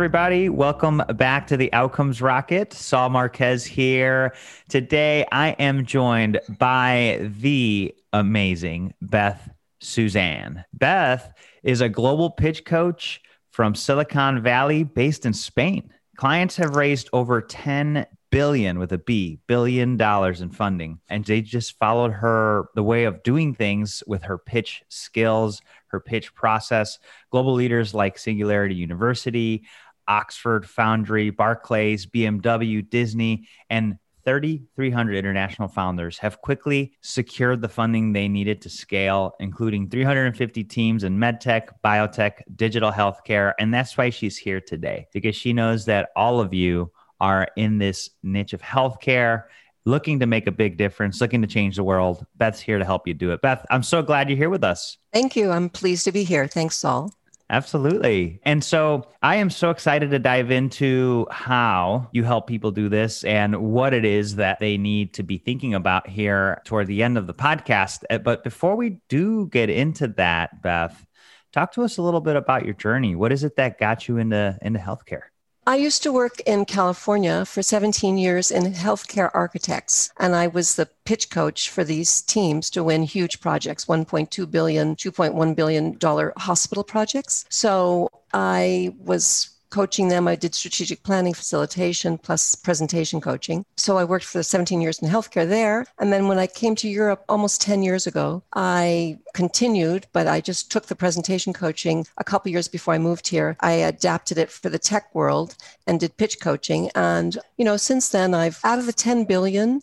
[0.00, 0.48] Everybody.
[0.48, 2.72] Welcome back to the Outcomes Rocket.
[2.72, 4.32] Saul Marquez here.
[4.70, 9.50] Today, I am joined by the amazing Beth
[9.80, 10.64] Susanne.
[10.72, 15.92] Beth is a global pitch coach from Silicon Valley based in Spain.
[16.16, 21.00] Clients have raised over 10 billion with a B, billion dollars in funding.
[21.08, 26.00] And they just followed her, the way of doing things with her pitch skills, her
[26.00, 26.98] pitch process.
[27.30, 29.64] Global leaders like Singularity University,
[30.10, 33.96] Oxford Foundry, Barclays, BMW, Disney, and
[34.26, 41.04] 3,300 international founders have quickly secured the funding they needed to scale, including 350 teams
[41.04, 43.54] in medtech, biotech, digital healthcare.
[43.58, 47.78] And that's why she's here today, because she knows that all of you are in
[47.78, 49.44] this niche of healthcare,
[49.84, 52.26] looking to make a big difference, looking to change the world.
[52.36, 53.40] Beth's here to help you do it.
[53.40, 54.98] Beth, I'm so glad you're here with us.
[55.12, 55.50] Thank you.
[55.50, 56.46] I'm pleased to be here.
[56.46, 57.14] Thanks, Saul.
[57.50, 58.38] Absolutely.
[58.44, 63.24] And so I am so excited to dive into how you help people do this
[63.24, 67.18] and what it is that they need to be thinking about here toward the end
[67.18, 68.04] of the podcast.
[68.08, 71.04] Uh, but before we do get into that, Beth,
[71.52, 73.16] talk to us a little bit about your journey.
[73.16, 75.29] What is it that got you into into healthcare?
[75.70, 80.74] I used to work in California for 17 years in healthcare architects, and I was
[80.74, 86.32] the pitch coach for these teams to win huge projects 1.2 billion, 2.1 billion dollar
[86.36, 87.44] hospital projects.
[87.50, 90.28] So I was coaching them.
[90.28, 93.64] I did strategic planning facilitation plus presentation coaching.
[93.76, 95.86] So I worked for 17 years in healthcare there.
[95.98, 100.40] And then when I came to Europe almost 10 years ago, I continued, but I
[100.40, 103.56] just took the presentation coaching a couple years before I moved here.
[103.60, 106.90] I adapted it for the tech world and did pitch coaching.
[106.94, 109.80] And, you know, since then, I've out of the $10 billion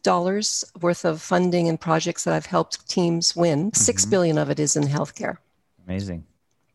[0.81, 3.75] worth of funding and projects that I've helped teams win, mm-hmm.
[3.75, 5.37] 6 billion of it is in healthcare.
[5.85, 6.25] Amazing.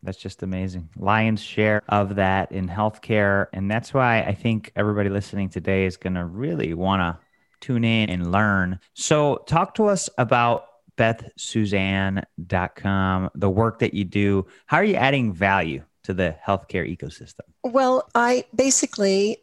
[0.03, 0.89] That's just amazing.
[0.97, 3.47] Lion's share of that in healthcare.
[3.53, 7.17] And that's why I think everybody listening today is going to really want to
[7.61, 8.79] tune in and learn.
[8.93, 10.65] So, talk to us about
[10.97, 14.45] bethsusanne.com, the work that you do.
[14.65, 17.45] How are you adding value to the healthcare ecosystem?
[17.63, 19.37] Well, I basically,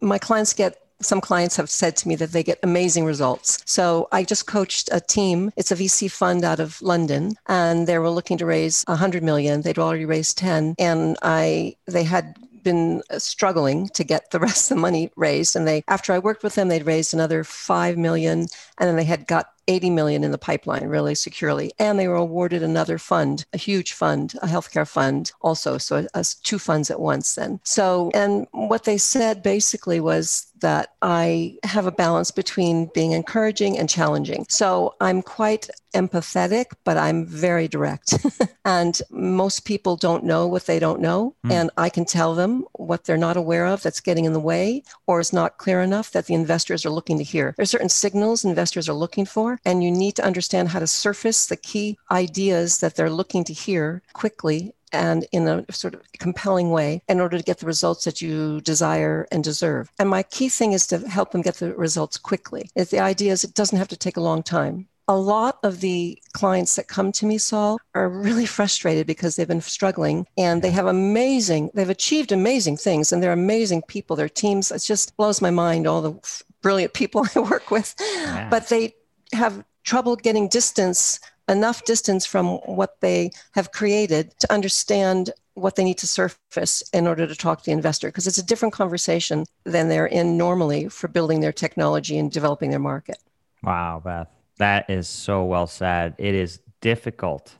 [0.00, 3.62] my clients get some clients have said to me that they get amazing results.
[3.64, 5.52] So I just coached a team.
[5.56, 9.62] It's a VC fund out of London, and they were looking to raise 100 million.
[9.62, 14.76] They'd already raised 10, and I they had been struggling to get the rest of
[14.76, 18.40] the money raised and they after i worked with them they'd raised another 5 million
[18.40, 22.16] and then they had got 80 million in the pipeline really securely and they were
[22.16, 26.06] awarded another fund a huge fund a healthcare fund also so
[26.42, 31.86] two funds at once then so and what they said basically was that I have
[31.86, 34.46] a balance between being encouraging and challenging.
[34.48, 38.14] So I'm quite empathetic, but I'm very direct.
[38.64, 41.34] and most people don't know what they don't know.
[41.46, 41.52] Mm.
[41.52, 44.82] And I can tell them what they're not aware of that's getting in the way
[45.06, 47.54] or is not clear enough that the investors are looking to hear.
[47.56, 51.46] There's certain signals investors are looking for, and you need to understand how to surface
[51.46, 56.70] the key ideas that they're looking to hear quickly and in a sort of compelling
[56.70, 59.90] way in order to get the results that you desire and deserve.
[59.98, 62.70] And my key thing is to help them get the results quickly.
[62.74, 64.88] If the idea is it doesn't have to take a long time.
[65.10, 69.48] A lot of the clients that come to me, Saul, are really frustrated because they've
[69.48, 74.28] been struggling and they have amazing, they've achieved amazing things and they're amazing people, their
[74.28, 74.70] teams.
[74.70, 77.94] It just blows my mind, all the brilliant people I work with.
[78.00, 78.48] Yeah.
[78.50, 78.94] But they
[79.32, 85.84] have trouble getting distance enough distance from what they have created to understand what they
[85.84, 89.44] need to surface in order to talk to the investor because it's a different conversation
[89.64, 93.18] than they're in normally for building their technology and developing their market.
[93.62, 94.28] Wow, Beth.
[94.58, 96.14] That is so well said.
[96.18, 97.56] It is difficult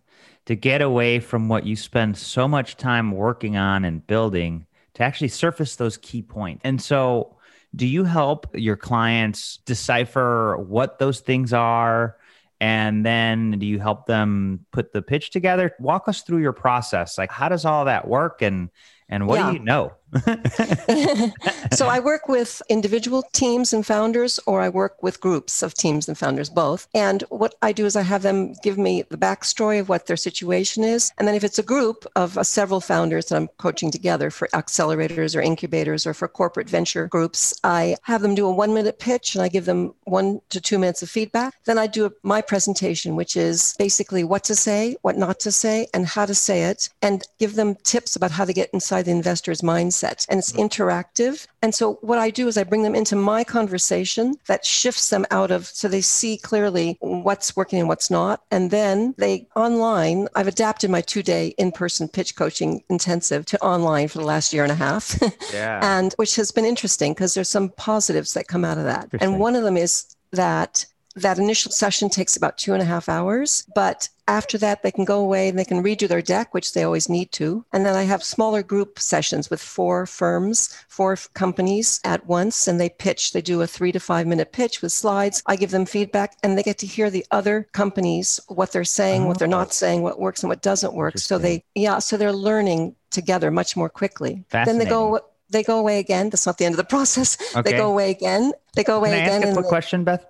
[0.47, 5.03] to get away from what you spend so much time working on and building to
[5.03, 6.61] actually surface those key points.
[6.65, 7.37] And so,
[7.75, 12.17] do you help your clients decipher what those things are?
[12.61, 15.75] and then do you help them put the pitch together?
[15.79, 17.17] Walk us through your process.
[17.17, 18.43] Like how does all that work?
[18.43, 18.71] And
[19.09, 19.51] and what yeah.
[19.51, 19.93] do you know
[21.73, 26.09] so I work with individual teams and founders, or I work with groups of teams
[26.09, 26.89] and founders, both.
[26.95, 30.17] And what I do is I have them give me the backstory of what their
[30.17, 31.13] situation is.
[31.19, 34.49] And then if it's a group of uh, several founders that I'm coaching together for
[34.49, 38.99] accelerators or incubators or for corporate venture groups, I have them do a one minute
[38.99, 41.55] pitch and I give them one to two minutes of feedback.
[41.65, 45.87] Then I do my presentation, which is basically what to say, what not to say,
[45.93, 49.11] and how to say it, and give them tips about how to get inside inside
[49.11, 50.63] the investor's mindset and it's mm-hmm.
[50.63, 51.47] interactive.
[51.63, 55.27] And so what I do is I bring them into my conversation that shifts them
[55.31, 58.43] out of so they see clearly what's working and what's not.
[58.51, 63.63] And then they online, I've adapted my two day in person pitch coaching intensive to
[63.63, 65.19] online for the last year and a half.
[65.53, 65.81] Yeah.
[65.83, 69.09] and which has been interesting because there's some positives that come out of that.
[69.21, 70.85] And one of them is that
[71.23, 75.05] that initial session takes about two and a half hours, but after that, they can
[75.05, 77.65] go away and they can redo their deck, which they always need to.
[77.73, 82.79] And then I have smaller group sessions with four firms, four companies at once, and
[82.79, 83.33] they pitch.
[83.33, 85.43] They do a three to five minute pitch with slides.
[85.47, 89.23] I give them feedback, and they get to hear the other companies, what they're saying,
[89.23, 89.27] oh.
[89.29, 89.71] what they're not oh.
[89.71, 91.19] saying, what works and what doesn't work.
[91.19, 94.45] So they, yeah, so they're learning together much more quickly.
[94.51, 96.31] Then they go they go away again.
[96.31, 97.39] That's not the end of the process.
[97.57, 97.71] Okay.
[97.71, 98.53] They go away again.
[98.75, 99.43] They go away Can I again.
[99.43, 100.27] Ask a quick they, question, Beth.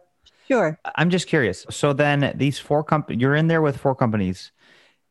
[0.49, 0.79] Sure.
[0.97, 1.67] I'm just curious.
[1.71, 4.50] So then these four companies, you're in there with four companies.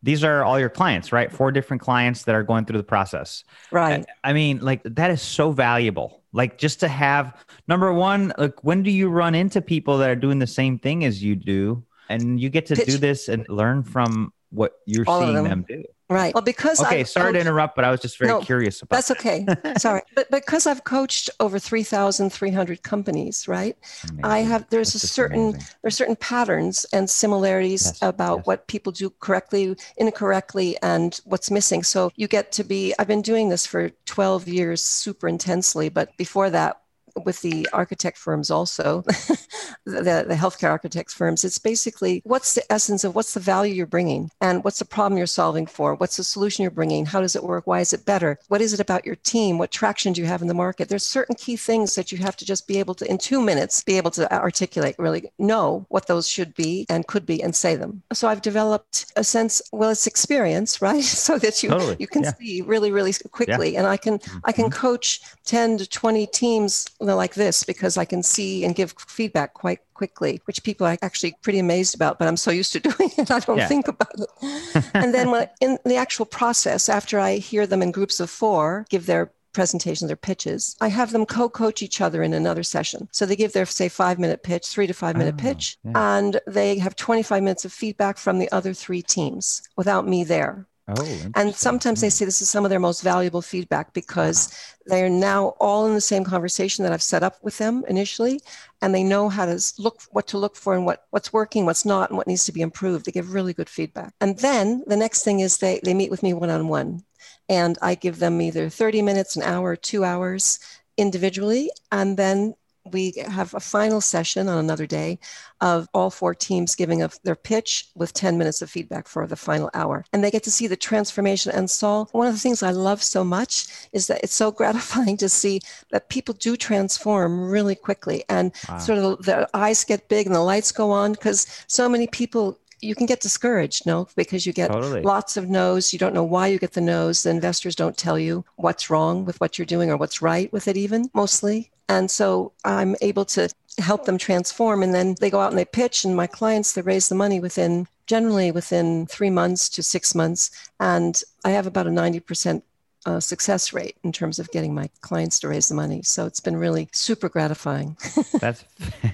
[0.04, 1.32] These are all your clients, right?
[1.32, 3.44] Four different clients that are going through the process.
[3.72, 4.06] Right.
[4.24, 6.24] I, I mean, like that is so valuable.
[6.34, 7.36] Like just to have
[7.68, 11.06] number one, like when do you run into people that are doing the same thing
[11.06, 11.84] as you do?
[12.10, 12.86] And you get to Pitch.
[12.86, 15.46] do this and learn from what you're all seeing them.
[15.46, 15.84] them do.
[16.10, 16.34] Right.
[16.34, 18.96] Well, because okay, I've sorry to interrupt, but I was just very no, curious about.
[18.96, 19.46] That's okay.
[19.78, 23.76] sorry, but because I've coached over three thousand three hundred companies, right?
[24.04, 24.24] Amazing.
[24.24, 25.68] I have there's that's a certain amazing.
[25.82, 28.46] there's certain patterns and similarities yes, about yes.
[28.46, 31.84] what people do correctly, incorrectly, and what's missing.
[31.84, 32.94] So you get to be.
[32.98, 36.82] I've been doing this for twelve years, super intensely, but before that,
[37.26, 39.02] with the architect firms also,
[39.86, 41.44] the, the healthcare architects firms.
[41.44, 45.18] It's basically what's the essence of what's the value you're bringing and what's the problem
[45.18, 45.96] you're solving for?
[45.96, 47.06] What's the solution you're bringing?
[47.06, 47.68] How does it work?
[47.68, 48.40] Why is it better?
[48.48, 49.58] What is it about your team?
[49.58, 50.90] What traction do you have in the market?
[50.90, 53.84] There's certain key things that you have to just be able to, in two minutes,
[53.84, 57.76] be able to articulate, really know what those should be and could be and say
[57.76, 58.04] them.
[58.14, 61.04] So I've developed a sense, well, it's experience, right?
[61.04, 61.98] so that you, totally.
[62.00, 62.34] you can yeah.
[62.34, 63.74] see really, really quickly.
[63.74, 63.80] Yeah.
[63.80, 64.40] And I can, mm-hmm.
[64.46, 68.94] I can coach 10 to 20 teams like this because I can see and give
[69.08, 72.80] feedback quite quickly, which people are actually pretty amazed about, but I'm so used to
[72.90, 73.68] doing it, I don't yeah.
[73.68, 74.86] think about it.
[74.94, 78.86] and then when, in the actual process, after I hear them in groups of four
[78.90, 83.10] give their presentations or pitches, I have them co coach each other in another session.
[83.12, 86.18] So they give their, say, five minute pitch, three to five minute oh, pitch, yeah.
[86.18, 90.68] and they have 25 minutes of feedback from the other three teams without me there.
[90.90, 92.12] Oh, and sometimes they hmm.
[92.12, 94.50] say this is some of their most valuable feedback because
[94.88, 94.96] wow.
[94.96, 98.40] they are now all in the same conversation that I've set up with them initially,
[98.82, 101.84] and they know how to look, what to look for, and what what's working, what's
[101.84, 103.06] not, and what needs to be improved.
[103.06, 104.14] They give really good feedback.
[104.22, 107.04] And then the next thing is they they meet with me one on one,
[107.50, 110.60] and I give them either 30 minutes, an hour, two hours
[110.96, 112.56] individually, and then
[112.94, 115.20] we have a final session on another day
[115.62, 119.36] of all four teams giving up their pitch with 10 minutes of feedback for the
[119.36, 120.06] final hour.
[120.14, 121.52] And they get to see the transformation.
[121.52, 125.18] And Saul, one of the things I love so much is that it's so gratifying
[125.18, 125.62] to see
[125.92, 128.78] that people do transform really quickly and wow.
[128.78, 132.60] sort of the eyes get big and the lights go on because so many people
[132.82, 135.02] you can get discouraged, no, because you get totally.
[135.02, 135.94] lots of no's.
[135.94, 137.24] You don't know why you get the no's.
[137.24, 140.68] The investors don't tell you what's wrong with what you're doing or what's right with
[140.68, 141.72] it, even mostly.
[141.90, 144.84] And so I'm able to help them transform.
[144.84, 147.40] And then they go out and they pitch, and my clients, they raise the money
[147.40, 150.50] within generally within three months to six months.
[150.80, 152.64] And I have about a 90%
[153.08, 156.02] uh, success rate in terms of getting my clients to raise the money.
[156.04, 157.96] So it's been really super gratifying.
[158.42, 158.64] That's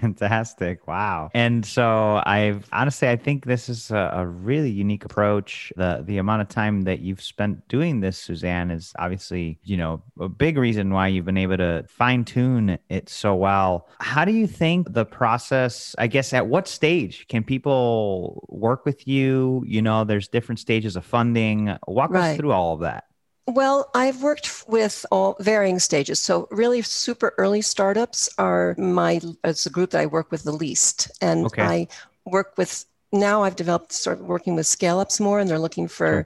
[0.02, 0.88] fantastic.
[0.88, 1.30] Wow.
[1.36, 5.72] And so I've honestly, I think this is a, a, really unique approach.
[5.78, 10.02] The the amount of time that you've spent doing this, Susanne, is obviously, you know,
[10.20, 13.88] a big reason why you've been able to fine tune it so well.
[14.00, 19.08] How do you think the process, I guess, at what stage can people work with
[19.08, 19.64] you?
[19.68, 21.78] You know, there's different stages of funding.
[21.88, 22.32] Walk right.
[22.32, 23.06] us through all of that.
[23.48, 26.22] Well, I've worked with all varying stages.
[26.22, 30.54] So really super early startups are my it's a group that I work with the
[30.54, 31.12] least.
[31.22, 31.62] And okay.
[31.62, 31.88] I
[32.26, 35.90] work with now I've developed sort of working with scale ups more and they're looking
[35.90, 36.26] for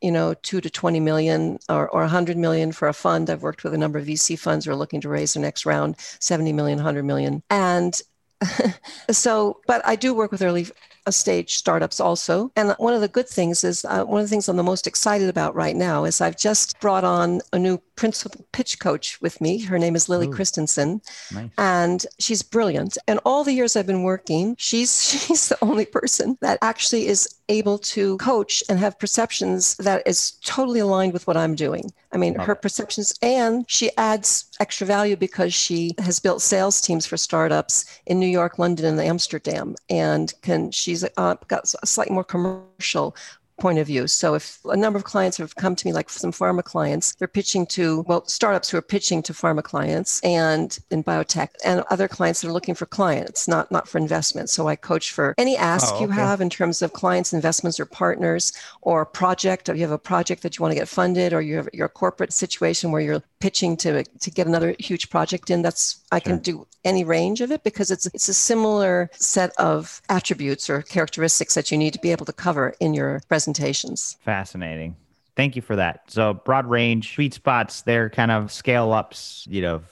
[0.00, 3.28] you know, two to 20 million or, or 100 million for a fund.
[3.28, 5.66] I've worked with a number of VC funds who are looking to raise their next
[5.66, 7.42] round, 70 million, 100 million.
[7.50, 8.00] And
[9.10, 10.66] so, but I do work with early
[11.12, 12.50] stage startups also.
[12.56, 14.86] And one of the good things is uh, one of the things I'm the most
[14.86, 19.40] excited about right now is I've just brought on a new principal pitch coach with
[19.40, 19.60] me.
[19.60, 21.00] Her name is Lily Ooh, Christensen,
[21.32, 21.50] nice.
[21.58, 22.98] and she's brilliant.
[23.06, 27.28] And all the years I've been working, she's she's the only person that actually is
[27.48, 31.92] able to coach and have perceptions that is totally aligned with what I'm doing.
[32.12, 32.62] I mean, Love her it.
[32.62, 38.18] perceptions, and she adds extra value because she has built sales teams for startups in
[38.20, 43.16] New York, London, and Amsterdam, and can she's uh, got a slightly more commercial
[43.58, 44.08] point of view.
[44.08, 47.28] So if a number of clients have come to me, like some pharma clients, they're
[47.28, 52.08] pitching to, well, startups who are pitching to pharma clients and in biotech and other
[52.08, 54.50] clients that are looking for clients, not, not for investment.
[54.50, 56.04] So I coach for any ask oh, okay.
[56.04, 59.98] you have in terms of clients, investments or partners or project, or you have a
[59.98, 63.22] project that you want to get funded or you have your corporate situation where you're
[63.44, 65.60] pitching to, to get another huge project in.
[65.60, 66.32] That's, I sure.
[66.32, 70.80] can do any range of it because it's, it's a similar set of attributes or
[70.80, 74.16] characteristics that you need to be able to cover in your presentations.
[74.24, 74.96] Fascinating.
[75.36, 76.10] Thank you for that.
[76.10, 79.82] So broad range, sweet spots, they're kind of scale ups, you know,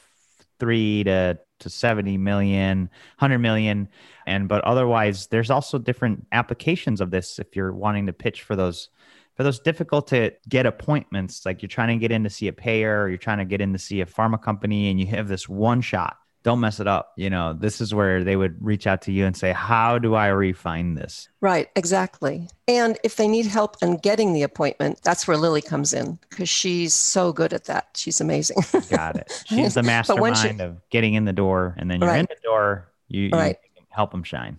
[0.58, 3.86] three to to 70 million, 100 million.
[4.26, 8.56] And but otherwise, there's also different applications of this if you're wanting to pitch for
[8.56, 8.88] those
[9.34, 12.52] for those difficult to get appointments, like you're trying to get in to see a
[12.52, 15.28] payer, or you're trying to get in to see a pharma company, and you have
[15.28, 17.12] this one shot don't mess it up.
[17.16, 20.14] You know, this is where they would reach out to you and say, How do
[20.14, 21.28] I refine this?
[21.40, 22.48] Right, exactly.
[22.66, 26.48] And if they need help in getting the appointment, that's where Lily comes in because
[26.48, 27.88] she's so good at that.
[27.94, 28.58] She's amazing.
[28.90, 29.44] Got it.
[29.46, 31.74] She's the mastermind she, of getting in the door.
[31.78, 32.20] And then you're right.
[32.20, 33.56] in the door, you, you right.
[33.90, 34.58] help them shine.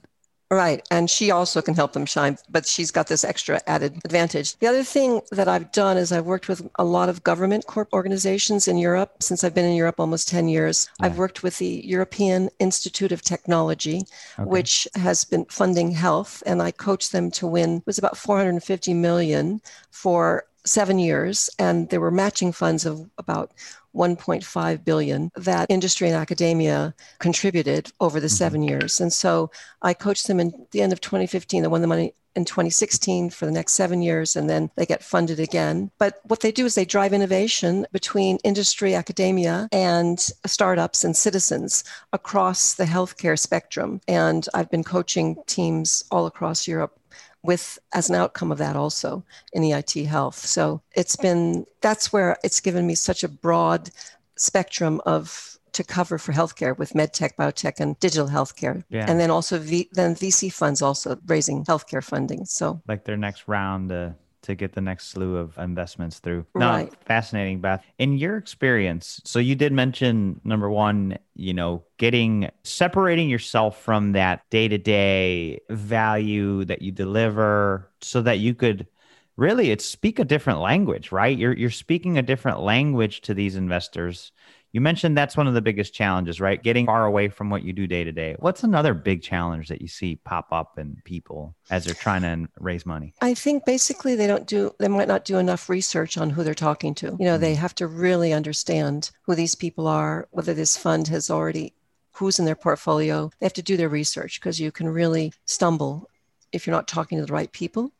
[0.53, 0.86] Right.
[0.91, 4.55] And she also can help them shine, but she's got this extra added advantage.
[4.60, 7.91] The other thing that I've done is I've worked with a lot of government corp
[7.91, 9.12] organizations in Europe.
[9.19, 11.07] Since I've been in Europe almost 10 years, yeah.
[11.07, 14.03] I've worked with the European Institute of Technology,
[14.38, 14.48] okay.
[14.48, 16.43] which has been funding health.
[16.45, 21.50] And I coached them to win, it was about 450 million for seven years.
[21.57, 23.51] And there were matching funds of about
[23.95, 28.33] 1.5 billion that industry and academia contributed over the mm-hmm.
[28.33, 29.00] seven years.
[29.00, 31.62] And so I coached them in the end of 2015.
[31.62, 35.03] They won the money in 2016 for the next seven years, and then they get
[35.03, 35.91] funded again.
[36.00, 41.83] But what they do is they drive innovation between industry, academia, and startups and citizens
[42.12, 44.01] across the healthcare spectrum.
[44.07, 46.97] And I've been coaching teams all across Europe
[47.43, 50.38] with as an outcome of that also in EIT health.
[50.38, 53.91] So it's been that's where it's given me such a broad
[54.35, 59.05] spectrum of to cover for healthcare with medtech, biotech, and digital healthcare, yeah.
[59.07, 62.45] and then also v, then VC funds also raising healthcare funding.
[62.45, 63.91] So like their next round.
[63.91, 64.12] Uh
[64.43, 66.45] to get the next slew of investments through.
[66.55, 66.93] No, right.
[67.05, 67.83] fascinating, Beth.
[67.97, 74.13] In your experience, so you did mention number one, you know, getting separating yourself from
[74.13, 78.88] that day to day value that you deliver so that you could
[79.35, 81.38] really it's speak a different language, right?
[81.38, 84.31] You're you're speaking a different language to these investors
[84.74, 86.62] you mentioned that's one of the biggest challenges, right?
[86.62, 88.36] Getting far away from what you do day to day.
[88.39, 92.50] What's another big challenge that you see pop up in people as they're trying to
[92.60, 93.13] raise money?
[93.22, 96.56] I think basically they don't do, they might not do enough research on who they're
[96.56, 97.15] talking to.
[97.20, 97.62] You know, they mm-hmm.
[97.62, 101.74] have to really understand who these people are, whether this fund has already,
[102.13, 103.30] who's in their portfolio.
[103.39, 106.10] They have to do their research because you can really stumble
[106.51, 107.92] if you're not talking to the right people.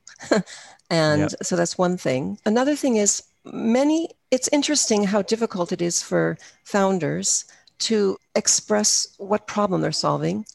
[0.90, 1.32] and yep.
[1.44, 2.40] so that's one thing.
[2.46, 7.46] Another thing is many, it's interesting how difficult it is for founders
[7.80, 10.46] to express what problem they're solving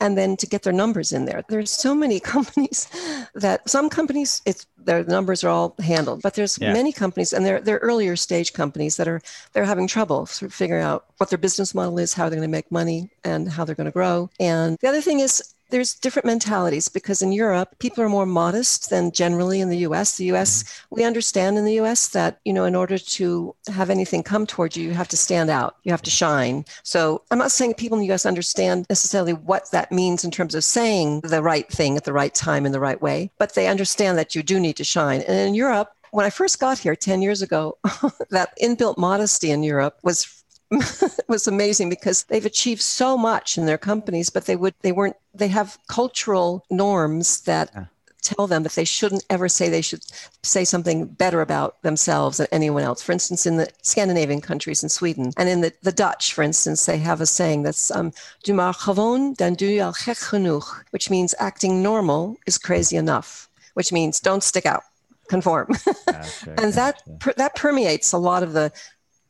[0.00, 1.44] and then to get their numbers in there.
[1.48, 2.88] There's so many companies
[3.34, 6.72] that some companies it's their numbers are all handled, but there's yeah.
[6.72, 9.20] many companies and they're they're earlier stage companies that are
[9.52, 12.48] they're having trouble sort of figuring out what their business model is, how they're going
[12.48, 14.30] to make money and how they're going to grow.
[14.38, 18.90] And the other thing is there's different mentalities because in Europe, people are more modest
[18.90, 20.16] than generally in the US.
[20.16, 20.94] The US, mm-hmm.
[20.96, 24.76] we understand in the US that, you know, in order to have anything come towards
[24.76, 26.64] you, you have to stand out, you have to shine.
[26.82, 30.54] So I'm not saying people in the US understand necessarily what that means in terms
[30.54, 33.68] of saying the right thing at the right time in the right way, but they
[33.68, 35.20] understand that you do need to shine.
[35.22, 37.78] And in Europe, when I first got here 10 years ago,
[38.30, 40.37] that inbuilt modesty in Europe was
[41.28, 45.16] was amazing because they've achieved so much in their companies, but they would they weren't
[45.34, 47.84] they have cultural norms that yeah.
[48.22, 50.02] tell them that they shouldn't ever say they should
[50.42, 53.02] say something better about themselves than anyone else.
[53.02, 56.84] For instance, in the Scandinavian countries in Sweden and in the, the Dutch, for instance,
[56.84, 58.12] they have a saying that's um,
[58.44, 62.96] "Doe maar gewoon, dan doe je al gek genoeg," which means acting normal is crazy
[62.96, 64.82] enough, which means don't stick out
[65.28, 65.68] conform.
[66.58, 68.72] And that per, that permeates a lot of the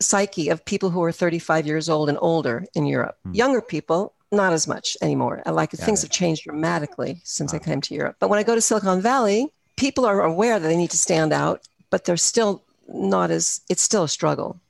[0.01, 3.17] psyche of people who are 35 years old and older in Europe.
[3.27, 3.37] Mm.
[3.37, 5.43] Younger people, not as much anymore.
[5.47, 6.07] Like Got things it.
[6.07, 7.59] have changed dramatically since wow.
[7.61, 8.17] I came to Europe.
[8.21, 11.33] But when I go to Silicon Valley, people are aware that they need to stand
[11.33, 14.61] out, but they're still not as, it's still a struggle.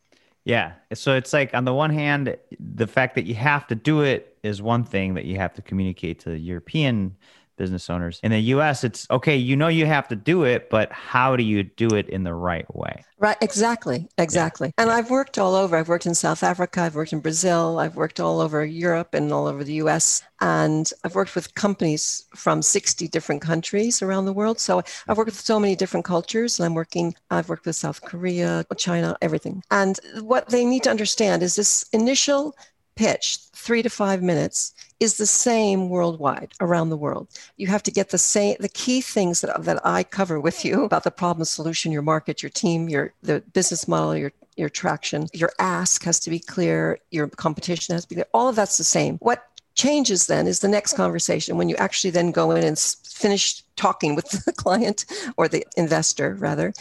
[0.44, 0.72] Yeah.
[0.94, 4.38] So it's like, on the one hand, the fact that you have to do it
[4.42, 7.16] is one thing that you have to communicate to the European
[7.58, 8.20] business owners.
[8.22, 11.42] In the US, it's okay, you know you have to do it, but how do
[11.42, 13.04] you do it in the right way?
[13.20, 14.68] Right, exactly, exactly.
[14.68, 14.84] Yeah.
[14.84, 15.76] And I've worked all over.
[15.76, 19.32] I've worked in South Africa, I've worked in Brazil, I've worked all over Europe and
[19.32, 20.22] all over the US.
[20.40, 24.60] And I've worked with companies from 60 different countries around the world.
[24.60, 26.60] So I've worked with so many different cultures.
[26.60, 29.64] And I'm working, I've worked with South Korea, China, everything.
[29.72, 32.54] And what they need to understand is this initial
[32.98, 37.28] pitch, three to five minutes, is the same worldwide around the world.
[37.56, 40.82] You have to get the same the key things that, that I cover with you
[40.82, 45.28] about the problem solution, your market, your team, your the business model, your your traction,
[45.32, 48.26] your ask has to be clear, your competition has to be clear.
[48.34, 49.18] All of that's the same.
[49.18, 49.44] What
[49.76, 54.16] changes then is the next conversation when you actually then go in and finish talking
[54.16, 56.72] with the client or the investor rather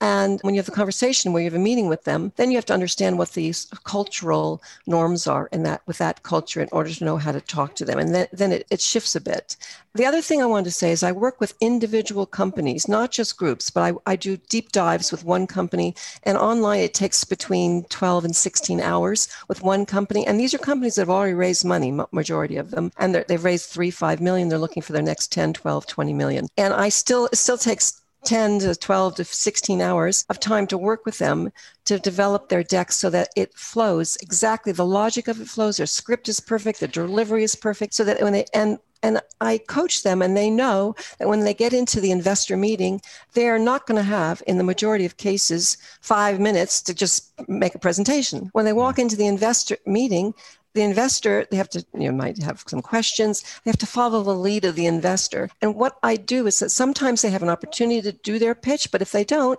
[0.00, 2.58] and when you have the conversation where you have a meeting with them, then you
[2.58, 6.92] have to understand what these cultural norms are in that with that culture in order
[6.92, 7.98] to know how to talk to them.
[7.98, 9.56] And then, then it, it shifts a bit.
[9.94, 13.38] The other thing I wanted to say is I work with individual companies, not just
[13.38, 15.94] groups, but I, I do deep dives with one company.
[16.24, 20.26] And online, it takes between 12 and 16 hours with one company.
[20.26, 22.92] And these are companies that have already raised money, majority of them.
[22.98, 24.50] And they've raised three, five million.
[24.50, 26.48] They're looking for their next 10, 12, 20 million.
[26.58, 30.76] And I still, it still takes 10 to 12 to 16 hours of time to
[30.76, 31.50] work with them
[31.84, 35.86] to develop their deck so that it flows exactly the logic of it flows their
[35.86, 40.02] script is perfect the delivery is perfect so that when they and and I coach
[40.02, 43.00] them, and they know that when they get into the investor meeting,
[43.34, 47.32] they are not going to have, in the majority of cases, five minutes to just
[47.48, 48.50] make a presentation.
[48.52, 50.34] When they walk into the investor meeting,
[50.76, 53.42] the investor they have to you know might have some questions.
[53.64, 55.50] They have to follow the lead of the investor.
[55.62, 58.90] And what i do is that sometimes they have an opportunity to do their pitch
[58.92, 59.58] but if they don't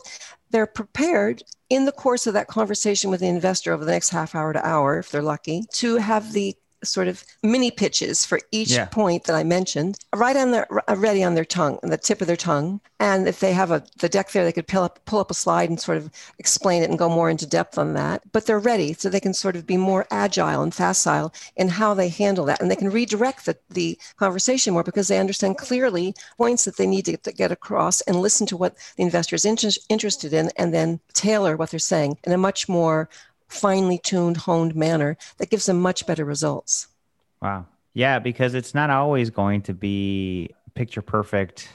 [0.51, 4.35] they're prepared in the course of that conversation with the investor over the next half
[4.35, 6.55] hour to hour if they're lucky to have the
[6.87, 8.85] sort of mini pitches for each yeah.
[8.85, 12.21] point that I mentioned, right on their uh, ready on their tongue, on the tip
[12.21, 12.79] of their tongue.
[12.99, 15.35] And if they have a the deck there, they could pull up pull up a
[15.35, 18.21] slide and sort of explain it and go more into depth on that.
[18.31, 21.93] But they're ready, so they can sort of be more agile and facile in how
[21.93, 26.15] they handle that, and they can redirect the, the conversation more because they understand clearly
[26.37, 29.35] points that they need to get, to get across and listen to what the investor
[29.35, 33.09] is inter- interested in, and then tailor what they're saying in a much more
[33.47, 36.87] finely tuned, honed manner that gives them much better results.
[37.41, 37.65] Wow.
[37.93, 41.69] Yeah, because it's not always going to be picture perfect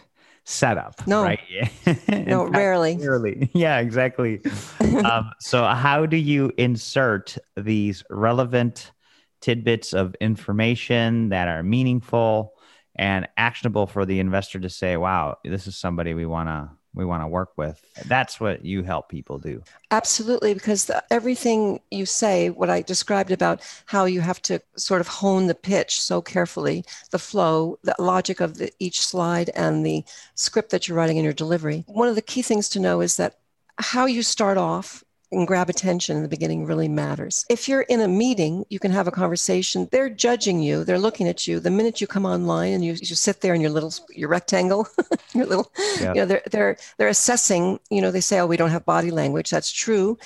[0.44, 1.06] setup.
[1.06, 1.40] No, right?
[2.08, 2.96] no, fact, rarely.
[2.96, 3.50] Rarely.
[3.54, 4.40] Yeah, exactly.
[5.04, 8.92] um, so, how do you insert these relevant
[9.40, 12.54] tidbits of information that are meaningful
[12.94, 17.05] and actionable for the investor to say, "Wow, this is somebody we want to we
[17.05, 17.81] want to work with.
[18.07, 19.62] That's what you help people do.
[19.90, 25.00] Absolutely, because the, everything you say, what I described about how you have to sort
[25.00, 29.85] of hone the pitch so carefully, the flow, the logic of the, each slide, and
[29.85, 31.85] the script that you're writing in your delivery.
[31.87, 33.38] One of the key things to know is that
[33.78, 35.02] how you start off
[35.33, 37.45] and grab attention in the beginning really matters.
[37.49, 39.88] If you're in a meeting, you can have a conversation.
[39.90, 40.85] They're judging you.
[40.85, 41.59] They're looking at you.
[41.59, 44.87] The minute you come online and you, you sit there in your little your rectangle,
[45.35, 46.09] your little, yeah.
[46.09, 47.81] you know, they're they're they're assessing.
[47.90, 50.18] You know, they say, "Oh, we don't have body language." That's true,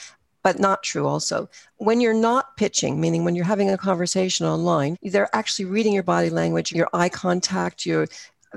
[0.43, 1.49] but not true also.
[1.79, 6.03] When you're not pitching, meaning when you're having a conversation online, they're actually reading your
[6.03, 8.07] body language, your eye contact, your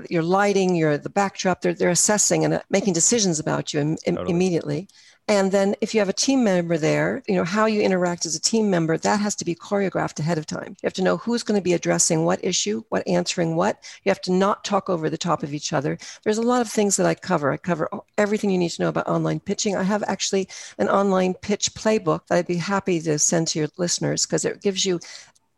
[0.08, 1.60] your lighting, your the backdrop.
[1.60, 4.30] They're they're assessing and uh, making decisions about you Im- totally.
[4.30, 4.88] immediately.
[5.30, 8.34] And then if you have a team member there, you know, how you interact as
[8.34, 10.70] a team member, that has to be choreographed ahead of time.
[10.70, 13.78] You have to know who's going to be addressing what issue, what answering what.
[14.02, 15.98] You have to not talk over the top of each other.
[16.24, 17.52] There's a lot of things that I cover.
[17.52, 17.88] I cover
[18.18, 19.76] everything you need to know about online pitching.
[19.76, 23.68] I have actually an online pitch playbook that I'd be happy to send to your
[23.76, 24.98] listeners because it gives you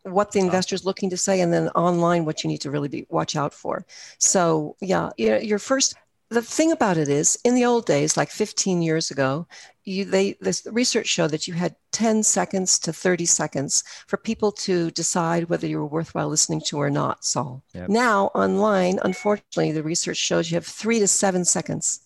[0.03, 2.89] what the investor is looking to say and then online what you need to really
[2.89, 3.85] be watch out for
[4.17, 5.95] so yeah your first
[6.33, 9.47] the thing about it is in the old days like 15 years ago
[9.83, 14.51] you they this research showed that you had 10 seconds to 30 seconds for people
[14.51, 17.89] to decide whether you were worthwhile listening to or not saul yep.
[17.89, 22.01] now online unfortunately the research shows you have three to seven seconds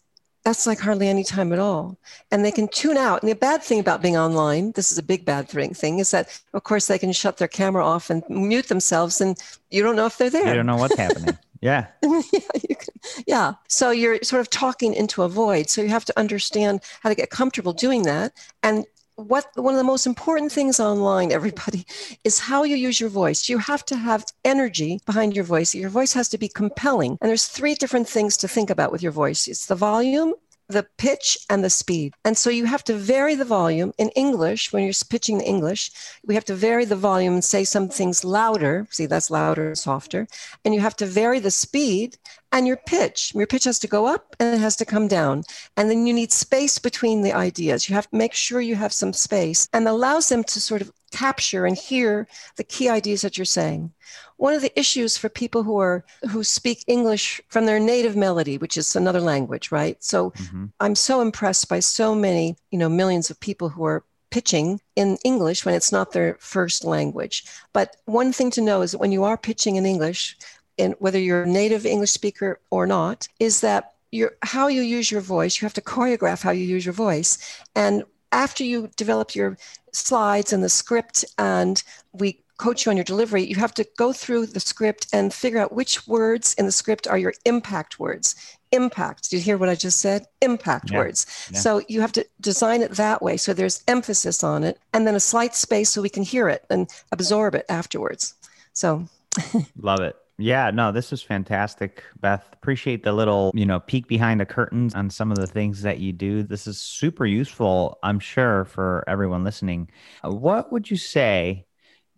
[0.48, 1.98] that's like hardly any time at all.
[2.32, 3.22] And they can tune out.
[3.22, 6.12] And the bad thing about being online, this is a big bad thing, thing is
[6.12, 9.38] that, of course, they can shut their camera off and mute themselves, and
[9.72, 10.48] you don't know if they're there.
[10.48, 11.38] You don't know what's happening.
[11.62, 11.88] Yeah.
[12.04, 12.94] yeah, can,
[13.26, 13.54] yeah.
[13.68, 15.70] So you're sort of talking into a void.
[15.70, 18.34] So you have to understand how to get comfortable doing that.
[18.64, 21.86] And what one of the most important things online, everybody,
[22.24, 23.50] is how you use your voice.
[23.50, 25.74] You have to have energy behind your voice.
[25.74, 27.18] Your voice has to be compelling.
[27.20, 29.48] And there's three different things to think about with your voice.
[29.48, 30.34] It's the volume,
[30.70, 32.14] the pitch and the speed.
[32.26, 35.92] And so you have to vary the volume in English when you're pitching the English.
[36.26, 38.88] We have to vary the volume and say some things louder.
[38.92, 40.28] See, that's louder, softer.
[40.66, 42.18] And you have to vary the speed
[42.52, 43.34] and your pitch.
[43.34, 45.44] Your pitch has to go up and it has to come down.
[45.76, 47.88] And then you need space between the ideas.
[47.88, 50.92] You have to make sure you have some space and allows them to sort of
[51.12, 53.92] capture and hear the key ideas that you're saying.
[54.38, 58.58] One of the issues for people who are who speak English from their native melody,
[58.58, 60.02] which is another language, right?
[60.04, 60.66] So mm-hmm.
[60.80, 65.18] I'm so impressed by so many, you know, millions of people who are pitching in
[65.24, 67.46] English when it's not their first language.
[67.74, 70.38] But one thing to know is that when you are pitching in English,
[70.78, 75.12] and whether you're a native English speaker or not, is that your how you use
[75.12, 77.38] your voice, you have to choreograph how you use your voice.
[77.76, 79.58] And after you develop your
[79.94, 84.12] slides and the script and we coach you on your delivery, you have to go
[84.12, 88.36] through the script and figure out which words in the script are your impact words.
[88.72, 89.30] Impact.
[89.30, 90.26] Did you hear what I just said?
[90.42, 90.98] Impact yeah.
[90.98, 91.26] words.
[91.52, 91.60] Yeah.
[91.60, 93.38] So you have to design it that way.
[93.38, 96.66] So there's emphasis on it and then a slight space so we can hear it
[96.70, 98.34] and absorb it afterwards.
[98.74, 99.08] So
[99.80, 100.16] love it.
[100.40, 102.48] Yeah, no, this is fantastic, Beth.
[102.54, 106.00] Appreciate the little, you know, peek behind the curtains on some of the things that
[106.00, 106.44] you do.
[106.44, 109.90] This is super useful, I'm sure, for everyone listening.
[110.24, 111.66] Uh, what would you say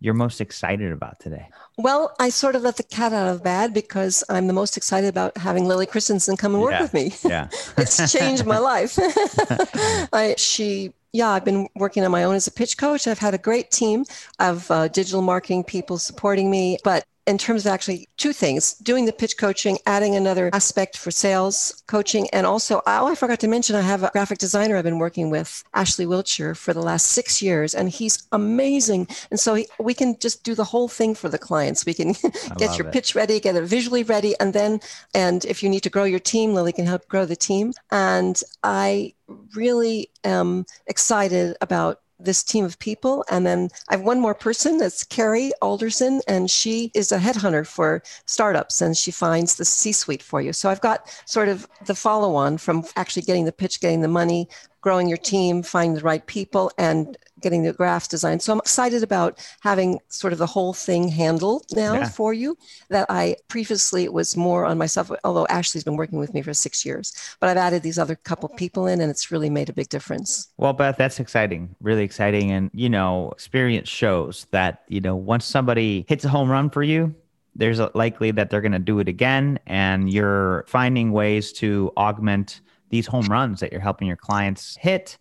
[0.00, 1.48] you're most excited about today?
[1.78, 5.08] Well, I sort of let the cat out of bag because I'm the most excited
[5.08, 7.14] about having Lily Christensen come and work yeah, with me.
[7.24, 7.48] Yeah.
[7.78, 8.98] it's changed my life.
[10.12, 13.08] I, she yeah, I've been working on my own as a pitch coach.
[13.08, 14.04] I've had a great team
[14.38, 19.04] of uh, digital marketing people supporting me, but in terms of actually two things doing
[19.04, 22.28] the pitch coaching, adding another aspect for sales coaching.
[22.30, 25.30] And also, oh, I forgot to mention, I have a graphic designer I've been working
[25.30, 29.08] with, Ashley Wiltshire, for the last six years, and he's amazing.
[29.30, 31.86] And so he, we can just do the whole thing for the clients.
[31.86, 32.14] We can
[32.56, 32.92] get your it.
[32.92, 34.80] pitch ready, get it visually ready, and then,
[35.14, 37.72] and if you need to grow your team, Lily can help grow the team.
[37.90, 39.14] And I
[39.54, 43.24] really am excited about this team of people.
[43.30, 47.66] And then I have one more person that's Carrie Alderson, and she is a headhunter
[47.66, 50.52] for startups and she finds the C suite for you.
[50.52, 54.08] So I've got sort of the follow on from actually getting the pitch, getting the
[54.08, 54.48] money,
[54.80, 58.42] growing your team, finding the right people, and getting the graphs designed.
[58.42, 62.08] So I'm excited about having sort of the whole thing handled now yeah.
[62.08, 62.56] for you.
[62.88, 66.54] That I previously it was more on myself, although Ashley's been working with me for
[66.54, 67.12] six years.
[67.40, 70.48] But I've added these other couple people in, and it's really made a big difference.
[70.56, 75.44] Well, Beth, that's exciting, really exciting, and you know, experience shows that you know once
[75.44, 77.14] somebody hits a home run for you,
[77.54, 81.92] there's a likely that they're going to do it again, and you're finding ways to
[81.96, 82.60] augment
[82.90, 85.16] these home runs that you're helping your clients hit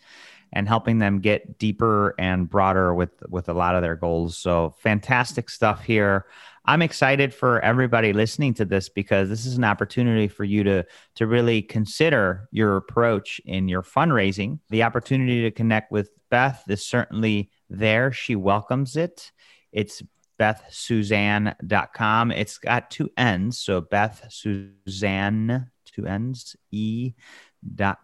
[0.52, 4.38] and helping them get deeper and broader with with a lot of their goals.
[4.38, 6.26] So fantastic stuff here.
[6.66, 10.86] I'm excited for everybody listening to this because this is an opportunity for you to
[11.16, 14.60] to really consider your approach in your fundraising.
[14.70, 18.12] The opportunity to connect with Beth is certainly there.
[18.12, 19.32] She welcomes it.
[19.72, 20.04] It's
[20.40, 22.32] bethsusanne.com.
[22.32, 23.58] It's got two N's.
[23.58, 27.14] So Beth Susanne, two N's, E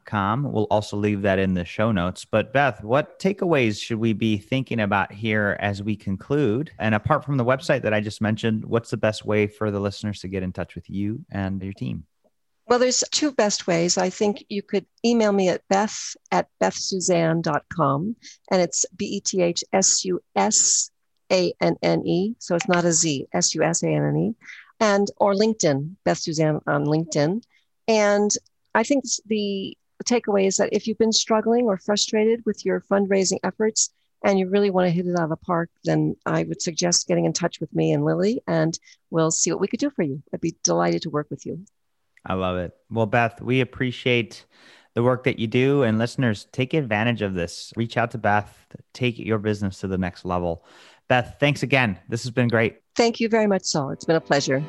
[0.05, 0.51] com.
[0.51, 2.25] We'll also leave that in the show notes.
[2.25, 6.71] But Beth, what takeaways should we be thinking about here as we conclude?
[6.79, 9.79] And apart from the website that I just mentioned, what's the best way for the
[9.79, 12.05] listeners to get in touch with you and your team?
[12.67, 13.97] Well, there's two best ways.
[13.97, 18.15] I think you could email me at beth at bethsusanne.com,
[18.51, 20.89] and it's B E T H S U S
[21.31, 22.35] A N N E.
[22.39, 24.35] So it's not a Z, S U S A N N E.
[24.79, 27.43] And or LinkedIn, Beth Susanne on LinkedIn.
[27.87, 28.31] And
[28.75, 33.39] I think the takeaway is that if you've been struggling or frustrated with your fundraising
[33.43, 33.89] efforts
[34.23, 37.07] and you really want to hit it out of the park, then I would suggest
[37.07, 38.77] getting in touch with me and Lily, and
[39.09, 40.21] we'll see what we could do for you.
[40.33, 41.65] I'd be delighted to work with you.
[42.25, 42.73] I love it.
[42.91, 44.45] Well, Beth, we appreciate
[44.93, 47.71] the work that you do, and listeners, take advantage of this.
[47.77, 50.65] Reach out to Beth, take your business to the next level.
[51.07, 51.99] Beth, thanks again.
[52.09, 52.81] This has been great.
[52.95, 53.91] Thank you very much, Saul.
[53.91, 54.63] It's been a pleasure.